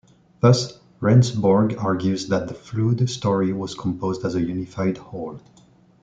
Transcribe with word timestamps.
Thus, 0.39 0.79
Rendsburg 0.99 1.77
argues 1.77 2.27
that 2.29 2.47
the 2.47 2.55
Flood 2.55 3.07
story 3.07 3.53
was 3.53 3.75
composed 3.75 4.25
as 4.25 4.33
a 4.33 4.41
unified 4.41 4.97
whole. 4.97 5.39